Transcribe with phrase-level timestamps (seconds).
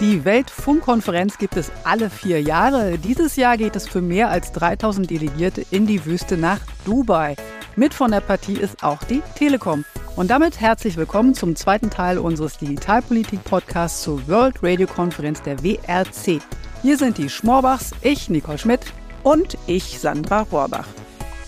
[0.00, 2.98] Die Weltfunkkonferenz gibt es alle vier Jahre.
[2.98, 7.34] Dieses Jahr geht es für mehr als 3000 Delegierte in die Wüste nach Dubai.
[7.74, 9.84] Mit von der Partie ist auch die Telekom.
[10.14, 16.40] Und damit herzlich willkommen zum zweiten Teil unseres Digitalpolitik-Podcasts zur World Radio Konferenz der WRC.
[16.82, 18.92] Hier sind die Schmorbachs, ich Nicole Schmidt
[19.24, 20.86] und ich Sandra Rohrbach.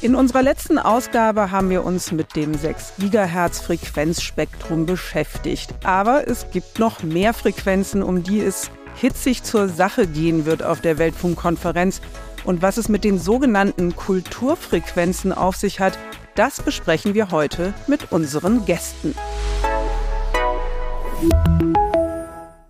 [0.02, 5.74] In unserer letzten Ausgabe haben wir uns mit dem 6 GHz Frequenzspektrum beschäftigt.
[5.84, 10.80] Aber es gibt noch mehr Frequenzen, um die es hitzig zur Sache gehen wird auf
[10.80, 12.00] der Weltfunkkonferenz.
[12.44, 15.98] Und was es mit den sogenannten Kulturfrequenzen auf sich hat,
[16.34, 19.14] das besprechen wir heute mit unseren Gästen.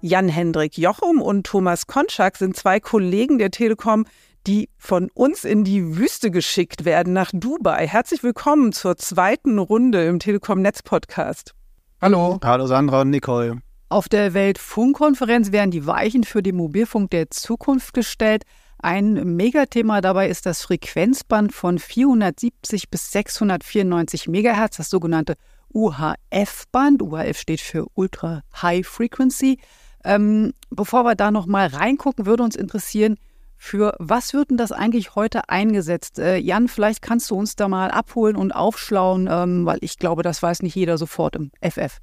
[0.00, 4.06] Jan-Hendrik Jochum und Thomas Konczak sind zwei Kollegen der Telekom,
[4.50, 7.86] die von uns in die Wüste geschickt werden nach Dubai.
[7.86, 11.54] Herzlich willkommen zur zweiten Runde im Telekom Netz Podcast.
[12.02, 12.40] Hallo.
[12.42, 13.62] Hallo Sandra und Nicole.
[13.90, 18.42] Auf der Weltfunkkonferenz werden die Weichen für den Mobilfunk der Zukunft gestellt.
[18.78, 25.34] Ein Megathema dabei ist das Frequenzband von 470 bis 694 Megahertz, das sogenannte
[25.72, 27.02] UHF-Band.
[27.02, 29.60] UHF steht für Ultra High Frequency.
[30.02, 33.16] Ähm, bevor wir da noch mal reingucken, würde uns interessieren,
[33.62, 36.18] für was wird denn das eigentlich heute eingesetzt?
[36.18, 40.22] Äh, Jan, vielleicht kannst du uns da mal abholen und aufschlauen, ähm, weil ich glaube,
[40.22, 41.98] das weiß nicht jeder sofort im FF.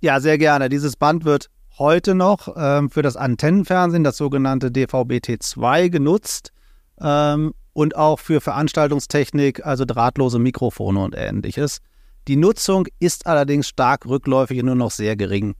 [0.00, 0.70] Ja, sehr gerne.
[0.70, 6.50] Dieses Band wird heute noch ähm, für das Antennenfernsehen, das sogenannte DVB-T2, genutzt
[6.98, 11.82] ähm, und auch für Veranstaltungstechnik, also drahtlose Mikrofone und ähnliches.
[12.26, 15.56] Die Nutzung ist allerdings stark rückläufig und nur noch sehr gering.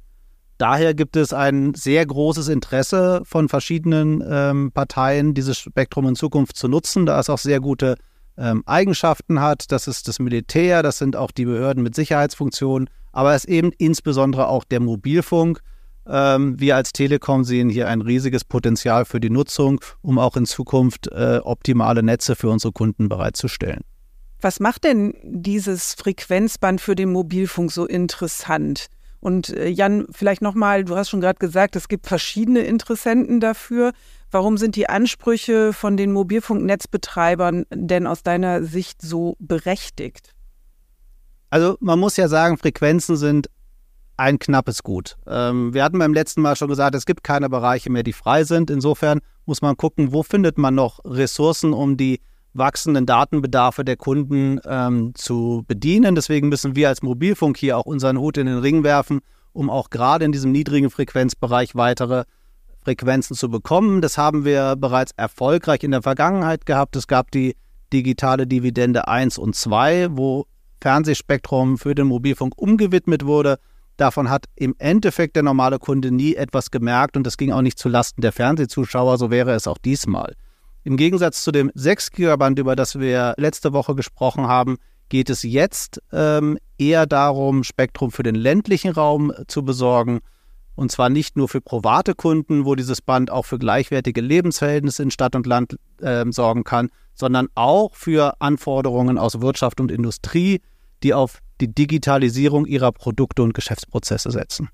[0.61, 6.55] Daher gibt es ein sehr großes Interesse von verschiedenen ähm, Parteien, dieses Spektrum in Zukunft
[6.55, 7.95] zu nutzen, da es auch sehr gute
[8.37, 9.73] ähm, Eigenschaften hat.
[9.73, 13.73] Das ist das Militär, das sind auch die Behörden mit Sicherheitsfunktionen, aber es ist eben
[13.79, 15.61] insbesondere auch der Mobilfunk.
[16.07, 20.45] Ähm, wir als Telekom sehen hier ein riesiges Potenzial für die Nutzung, um auch in
[20.45, 23.81] Zukunft äh, optimale Netze für unsere Kunden bereitzustellen.
[24.43, 28.91] Was macht denn dieses Frequenzband für den Mobilfunk so interessant?
[29.21, 33.93] Und äh, Jan, vielleicht nochmal, du hast schon gerade gesagt, es gibt verschiedene Interessenten dafür.
[34.31, 40.35] Warum sind die Ansprüche von den Mobilfunknetzbetreibern denn aus deiner Sicht so berechtigt?
[41.51, 43.51] Also man muss ja sagen, Frequenzen sind
[44.17, 45.17] ein knappes Gut.
[45.27, 48.45] Ähm, wir hatten beim letzten Mal schon gesagt, es gibt keine Bereiche mehr, die frei
[48.45, 48.71] sind.
[48.71, 52.21] Insofern muss man gucken, wo findet man noch Ressourcen, um die
[52.53, 56.15] wachsenden Datenbedarfe der Kunden ähm, zu bedienen.
[56.15, 59.21] Deswegen müssen wir als Mobilfunk hier auch unseren Hut in den Ring werfen,
[59.53, 62.25] um auch gerade in diesem niedrigen Frequenzbereich weitere
[62.83, 64.01] Frequenzen zu bekommen.
[64.01, 66.97] Das haben wir bereits erfolgreich in der Vergangenheit gehabt.
[66.97, 67.57] Es gab die
[67.93, 70.47] digitale Dividende 1 und 2, wo
[70.81, 73.59] Fernsehspektrum für den Mobilfunk umgewidmet wurde.
[73.97, 77.79] Davon hat im Endeffekt der normale Kunde nie etwas gemerkt und das ging auch nicht
[77.79, 80.35] zulasten der Fernsehzuschauer, so wäre es auch diesmal.
[80.83, 84.79] Im Gegensatz zu dem 6 Gigaband, über das wir letzte Woche gesprochen haben,
[85.11, 90.21] geht es jetzt ähm, eher darum, Spektrum für den ländlichen Raum zu besorgen.
[90.77, 95.11] Und zwar nicht nur für private Kunden, wo dieses Band auch für gleichwertige Lebensverhältnisse in
[95.11, 100.63] Stadt und Land äh, sorgen kann, sondern auch für Anforderungen aus Wirtschaft und Industrie,
[101.03, 104.71] die auf die Digitalisierung ihrer Produkte und Geschäftsprozesse setzen.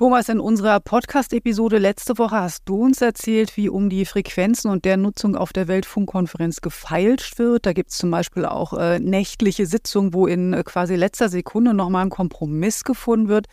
[0.00, 4.86] Thomas, in unserer Podcast-Episode letzte Woche hast du uns erzählt, wie um die Frequenzen und
[4.86, 7.66] der Nutzung auf der Weltfunkkonferenz gefeilscht wird.
[7.66, 11.74] Da gibt es zum Beispiel auch äh, nächtliche Sitzungen, wo in äh, quasi letzter Sekunde
[11.74, 13.44] nochmal ein Kompromiss gefunden wird.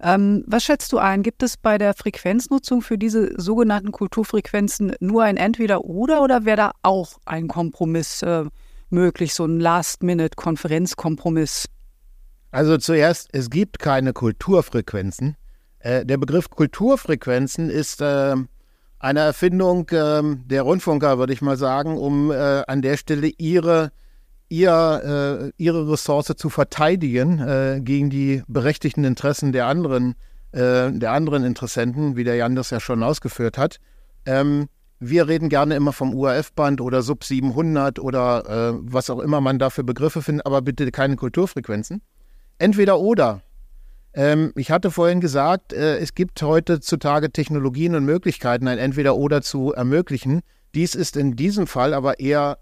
[0.00, 1.22] Ähm, was schätzt du ein?
[1.22, 6.70] Gibt es bei der Frequenznutzung für diese sogenannten Kulturfrequenzen nur ein Entweder-Oder oder wäre da
[6.82, 8.46] auch ein Kompromiss äh,
[8.88, 11.66] möglich, so ein Last-Minute-Konferenzkompromiss?
[12.52, 15.36] Also zuerst, es gibt keine Kulturfrequenzen.
[15.80, 18.36] Äh, der Begriff Kulturfrequenzen ist äh,
[18.98, 22.34] eine Erfindung äh, der Rundfunker, würde ich mal sagen, um äh,
[22.66, 23.90] an der Stelle ihre,
[24.48, 30.14] ihr, äh, ihre Ressource zu verteidigen äh, gegen die berechtigten Interessen der anderen,
[30.52, 33.78] der anderen Interessenten, wie der Jan das ja schon ausgeführt hat.
[34.26, 34.66] Ähm,
[34.98, 39.70] wir reden gerne immer vom UAF-Band oder Sub 700 oder was auch immer man da
[39.70, 42.02] für Begriffe findet, aber bitte keine Kulturfrequenzen.
[42.58, 43.42] Entweder oder.
[44.14, 49.72] Ähm, ich hatte vorhin gesagt, äh, es gibt heutzutage Technologien und Möglichkeiten, ein Entweder-Oder zu
[49.72, 50.40] ermöglichen.
[50.74, 52.58] Dies ist in diesem Fall aber eher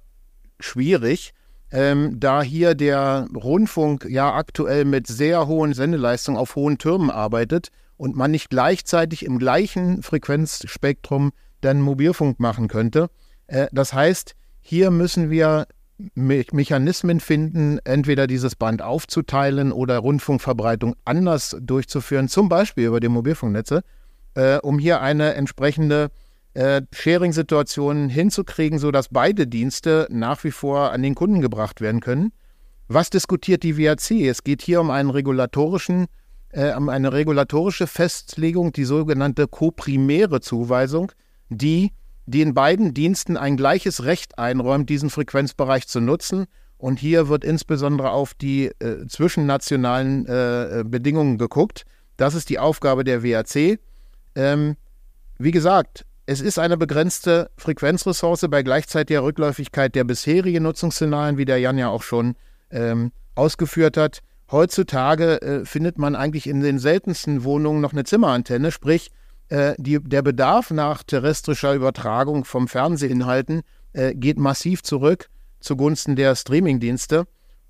[0.61, 1.33] schwierig,
[1.71, 7.69] ähm, da hier der Rundfunk ja aktuell mit sehr hohen Sendeleistungen auf hohen Türmen arbeitet
[7.97, 13.11] und man nicht gleichzeitig im gleichen Frequenzspektrum dann Mobilfunk machen könnte.
[13.47, 15.67] Äh, das heißt, hier müssen wir
[16.15, 23.09] Me Mechanismen finden, entweder dieses Band aufzuteilen oder Rundfunkverbreitung anders durchzuführen, zum Beispiel über die
[23.09, 23.83] Mobilfunknetze.
[24.39, 26.11] äh, um hier eine entsprechende
[26.55, 32.33] äh, Sharing-Situation hinzukriegen, sodass beide Dienste nach wie vor an den Kunden gebracht werden können.
[32.87, 34.13] Was diskutiert die WAC?
[34.13, 36.07] Es geht hier um einen regulatorischen,
[36.51, 41.13] äh, um eine regulatorische Festlegung, die sogenannte koprimäre Zuweisung,
[41.49, 41.93] die
[42.29, 46.47] den beiden Diensten ein gleiches Recht einräumt, diesen Frequenzbereich zu nutzen.
[46.77, 51.85] Und hier wird insbesondere auf die äh, zwischennationalen äh, Bedingungen geguckt.
[52.17, 53.81] Das ist die Aufgabe der WAC.
[54.35, 54.77] Ähm,
[55.39, 61.59] wie gesagt, es ist eine begrenzte Frequenzressource bei gleichzeitiger Rückläufigkeit der bisherigen Nutzungsszenarien, wie der
[61.59, 62.37] Jan ja auch schon
[62.71, 64.21] ähm, ausgeführt hat.
[64.51, 69.11] Heutzutage äh, findet man eigentlich in den seltensten Wohnungen noch eine Zimmerantenne, sprich
[69.49, 73.63] äh, die, der Bedarf nach terrestrischer Übertragung vom Fernsehinhalten
[73.93, 75.29] äh, geht massiv zurück
[75.61, 77.27] zugunsten der Streamingdienste.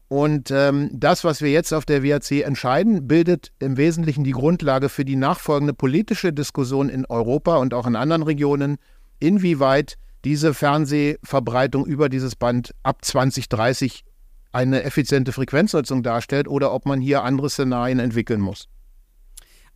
[0.08, 4.88] Und ähm, das, was wir jetzt auf der WAC entscheiden, bildet im Wesentlichen die Grundlage
[4.88, 8.78] für die nachfolgende politische Diskussion in Europa und auch in anderen Regionen,
[9.18, 14.04] inwieweit diese Fernsehverbreitung über dieses Band ab 2030
[14.50, 18.68] eine effiziente Frequenznutzung darstellt oder ob man hier andere Szenarien entwickeln muss.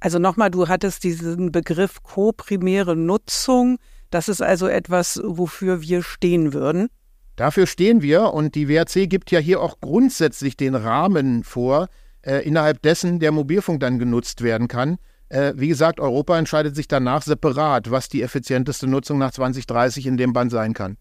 [0.02, 3.78] Also nochmal, du hattest diesen Begriff koprimäre Nutzung.
[4.10, 6.88] Das ist also etwas, wofür wir stehen würden.
[7.37, 11.87] Dafür stehen wir und die WRC gibt ja hier auch grundsätzlich den Rahmen vor,
[12.22, 14.99] äh, innerhalb dessen der Mobilfunk dann genutzt werden kann.
[15.28, 20.16] Äh, wie gesagt, Europa entscheidet sich danach separat, was die effizienteste Nutzung nach 2030 in
[20.16, 20.96] dem Band sein kann.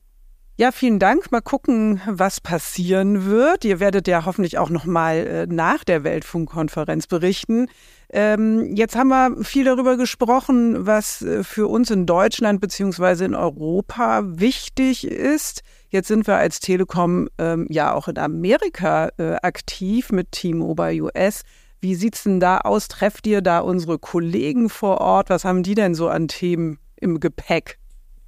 [0.57, 1.31] Ja, vielen Dank.
[1.31, 3.65] Mal gucken, was passieren wird.
[3.65, 7.67] Ihr werdet ja hoffentlich auch noch mal äh, nach der Weltfunkkonferenz berichten.
[8.09, 13.33] Ähm, jetzt haben wir viel darüber gesprochen, was äh, für uns in Deutschland beziehungsweise in
[13.33, 15.61] Europa wichtig ist.
[15.89, 21.43] Jetzt sind wir als Telekom ähm, ja auch in Amerika äh, aktiv mit T-Mobile US.
[21.79, 22.89] Wie sieht's denn da aus?
[22.89, 25.29] Trefft ihr da unsere Kollegen vor Ort?
[25.29, 27.80] Was haben die denn so an Themen im Gepäck?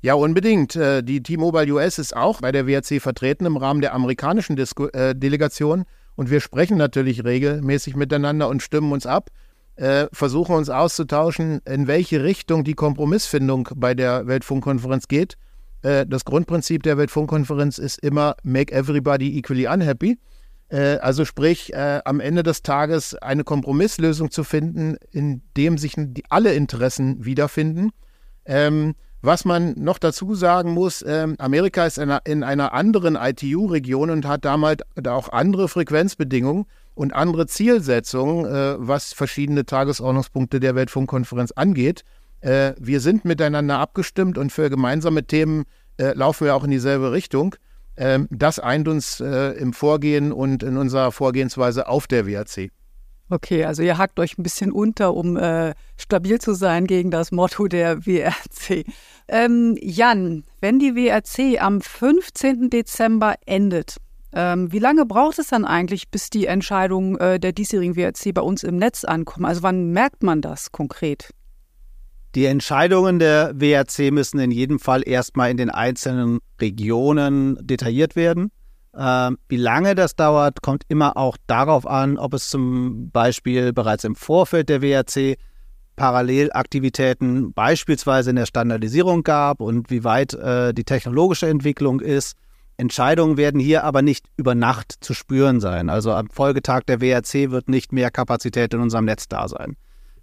[0.03, 0.75] Ja, unbedingt.
[0.75, 4.87] Äh, die T-Mobile US ist auch bei der WRC vertreten im Rahmen der amerikanischen Disku
[4.87, 5.85] äh, Delegation.
[6.17, 9.29] Und wir sprechen natürlich regelmäßig miteinander und stimmen uns ab,
[9.77, 15.37] äh, versuchen uns auszutauschen, in welche Richtung die Kompromissfindung bei der Weltfunkkonferenz geht.
[15.83, 20.19] Äh, das Grundprinzip der Weltfunkkonferenz ist immer Make everybody equally unhappy.
[20.67, 25.95] Äh, also sprich, äh, am Ende des Tages eine Kompromisslösung zu finden, in dem sich
[26.27, 27.91] alle Interessen wiederfinden.
[28.43, 33.15] Ähm, was man noch dazu sagen muss, ähm, Amerika ist in einer, in einer anderen
[33.15, 40.75] ITU-Region und hat damals auch andere Frequenzbedingungen und andere Zielsetzungen, äh, was verschiedene Tagesordnungspunkte der
[40.75, 42.03] Weltfunkkonferenz angeht.
[42.41, 45.63] Äh, wir sind miteinander abgestimmt und für gemeinsame Themen
[45.97, 47.55] äh, laufen wir auch in dieselbe Richtung.
[47.95, 52.71] Ähm, das eint uns im Vorgehen und in unserer Vorgehensweise auf der WAC.
[53.29, 57.31] Okay, also ihr hackt euch ein bisschen unter, um äh, stabil zu sein gegen das
[57.31, 58.85] Motto der WRC.
[59.27, 62.69] Ähm, Jan, wenn die WRC am 15.
[62.69, 63.97] Dezember endet,
[64.33, 68.41] ähm, wie lange braucht es dann eigentlich, bis die Entscheidungen äh, der diesjährigen WRC bei
[68.41, 69.45] uns im Netz ankommen?
[69.45, 71.29] Also wann merkt man das konkret?
[72.35, 78.51] Die Entscheidungen der WRC müssen in jedem Fall erstmal in den einzelnen Regionen detailliert werden.
[78.97, 84.03] Ähm, wie lange das dauert, kommt immer auch darauf an, ob es zum Beispiel bereits
[84.03, 85.37] im Vorfeld der WRC
[85.95, 92.35] Parallelaktivitäten beispielsweise in der Standardisierung gab und wie weit äh, die technologische Entwicklung ist.
[92.77, 95.89] Entscheidungen werden hier aber nicht über Nacht zu spüren sein.
[95.89, 99.77] Also am Folgetag der WRC wird nicht mehr Kapazität in unserem Netz da sein.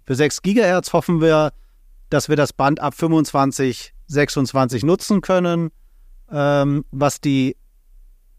[0.05, 1.53] Für 6 Gigahertz hoffen wir,
[2.09, 5.71] dass wir das Band ab 25, 26 nutzen können.
[6.29, 7.55] Ähm, was die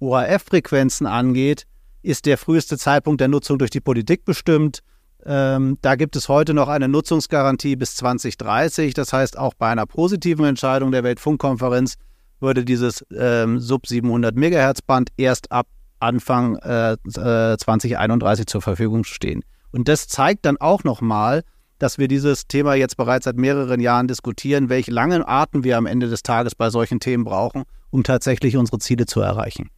[0.00, 1.66] ORF-Frequenzen angeht,
[2.02, 4.82] ist der früheste Zeitpunkt der Nutzung durch die Politik bestimmt.
[5.24, 8.94] Ähm, da gibt es heute noch eine Nutzungsgarantie bis 2030.
[8.94, 11.94] Das heißt, auch bei einer positiven Entscheidung der Weltfunkkonferenz
[12.40, 15.66] würde dieses ähm, Sub 700 MHz Band erst ab
[16.00, 19.44] Anfang äh, 2031 äh, zur Verfügung stehen.
[19.70, 21.44] Und das zeigt dann auch nochmal,
[21.78, 25.86] dass wir dieses Thema jetzt bereits seit mehreren Jahren diskutieren, welche langen Arten wir am
[25.86, 29.70] Ende des Tages bei solchen Themen brauchen, um tatsächlich unsere Ziele zu erreichen.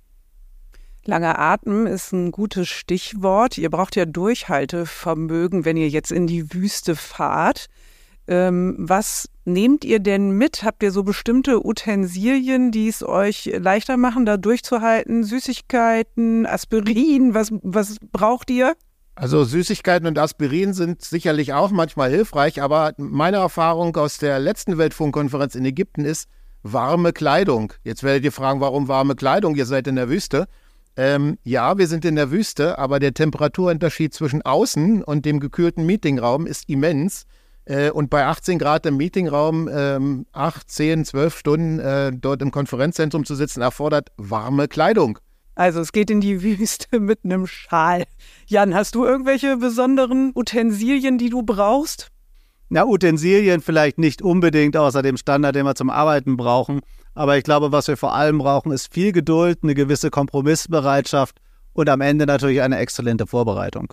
[1.06, 3.58] Langer Atem ist ein gutes Stichwort.
[3.58, 7.66] Ihr braucht ja Durchhaltevermögen, wenn ihr jetzt in die Wüste fahrt.
[8.26, 10.62] Ähm, was nehmt ihr denn mit?
[10.62, 15.24] Habt ihr so bestimmte Utensilien, die es euch leichter machen, da durchzuhalten?
[15.24, 18.74] Süßigkeiten, Aspirin, was, was braucht ihr?
[19.14, 24.78] Also Süßigkeiten und Aspirin sind sicherlich auch manchmal hilfreich, aber meine Erfahrung aus der letzten
[24.78, 26.28] Weltfunkkonferenz in Ägypten ist
[26.62, 27.74] warme Kleidung.
[27.84, 29.54] Jetzt werdet ihr fragen, warum warme Kleidung?
[29.54, 30.48] Ihr seid in der Wüste.
[30.96, 35.86] Ähm, ja, wir sind in der Wüste, aber der Temperaturunterschied zwischen außen und dem gekühlten
[35.86, 37.26] Meetingraum ist immens.
[37.64, 42.50] Äh, und bei 18 Grad im Meetingraum ähm, 8, 10, 12 Stunden äh, dort im
[42.50, 45.18] Konferenzzentrum zu sitzen, erfordert warme Kleidung.
[45.54, 48.04] Also es geht in die Wüste mit einem Schal.
[48.46, 52.10] Jan, hast du irgendwelche besonderen Utensilien, die du brauchst?
[52.68, 56.80] Na, Utensilien vielleicht nicht unbedingt außer dem Standard, den wir zum Arbeiten brauchen.
[57.14, 61.40] Aber ich glaube, was wir vor allem brauchen, ist viel Geduld, eine gewisse Kompromissbereitschaft
[61.72, 63.92] und am Ende natürlich eine exzellente Vorbereitung.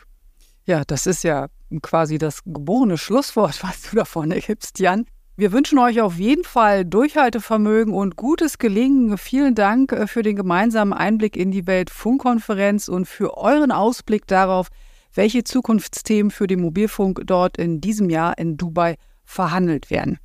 [0.65, 1.47] Ja, das ist ja
[1.81, 5.05] quasi das geborene Schlusswort, was du da vorne gibst, Jan.
[5.37, 9.17] Wir wünschen euch auf jeden Fall Durchhaltevermögen und gutes Gelingen.
[9.17, 14.67] Vielen Dank äh, für den gemeinsamen Einblick in die Weltfunkkonferenz und für euren Ausblick darauf,
[15.13, 20.19] welche Zukunftsthemen für den Mobilfunk dort in diesem Jahr in Dubai verhandelt werden.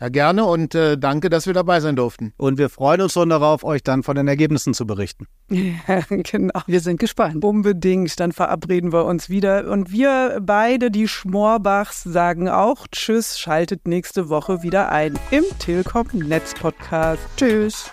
[0.00, 2.32] Ja, gerne und äh, danke, dass wir dabei sein durften.
[2.36, 5.26] Und wir freuen uns schon darauf, euch dann von den Ergebnissen zu berichten.
[5.86, 6.60] Ja, genau.
[6.66, 7.44] Wir sind gespannt.
[7.44, 8.18] Unbedingt.
[8.18, 9.70] Dann verabreden wir uns wieder.
[9.70, 13.38] Und wir beide, die Schmorbachs, sagen auch Tschüss.
[13.38, 17.20] Schaltet nächste Woche wieder ein im Telekom Netz Podcast.
[17.36, 17.90] Tschüss.